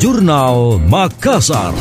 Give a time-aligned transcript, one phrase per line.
[0.00, 1.76] Jurnal Makassar.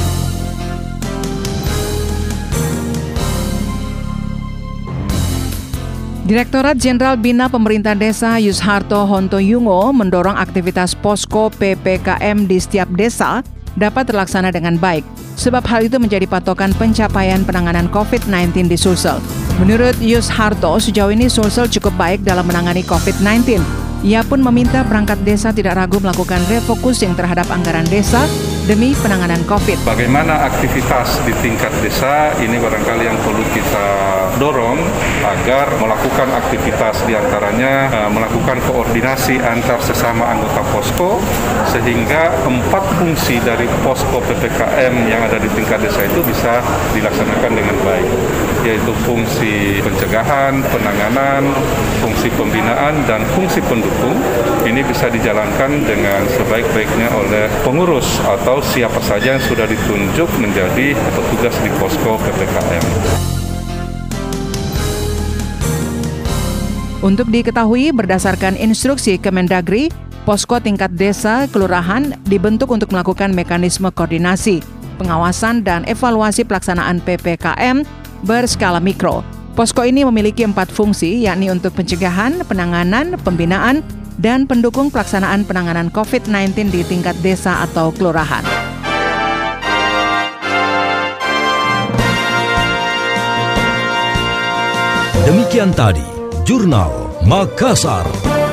[6.27, 13.39] Direktorat Jenderal Bina Pemerintah Desa Yusharto Hontoyungo mendorong aktivitas posko PPKM di setiap desa
[13.79, 15.07] dapat terlaksana dengan baik,
[15.39, 19.23] sebab hal itu menjadi patokan pencapaian penanganan COVID-19 di Sulsel.
[19.63, 23.87] Menurut Yusharto, sejauh ini Sulsel cukup baik dalam menangani COVID-19.
[23.99, 28.23] Ia pun meminta perangkat desa tidak ragu melakukan refocusing terhadap anggaran desa
[28.69, 29.81] demi penanganan COVID.
[29.81, 33.87] Bagaimana aktivitas di tingkat desa ini barangkali yang perlu kita
[34.37, 34.77] dorong
[35.25, 41.17] agar melakukan aktivitas di antaranya uh, melakukan koordinasi antar sesama anggota posko
[41.73, 46.61] sehingga empat fungsi dari posko PPKM yang ada di tingkat desa itu bisa
[46.93, 48.09] dilaksanakan dengan baik
[48.61, 51.47] yaitu fungsi pencegahan, penanganan,
[52.03, 54.19] fungsi pembinaan dan fungsi pendukung
[54.67, 58.19] ini bisa dijalankan dengan sebaik-baiknya oleh pengurus
[58.59, 62.85] atau siapa saja yang sudah ditunjuk menjadi petugas di posko PPKM.
[66.99, 69.87] Untuk diketahui berdasarkan instruksi Kemendagri,
[70.27, 74.59] posko tingkat desa kelurahan dibentuk untuk melakukan mekanisme koordinasi,
[74.99, 77.87] pengawasan dan evaluasi pelaksanaan PPKM
[78.27, 79.38] berskala mikro.
[79.57, 83.83] Posko ini memiliki empat fungsi, yakni untuk pencegahan, penanganan, pembinaan,
[84.19, 88.43] dan pendukung pelaksanaan penanganan COVID-19 di tingkat desa atau kelurahan.
[95.23, 96.03] Demikian tadi,
[96.43, 98.48] Jurnal Makassar.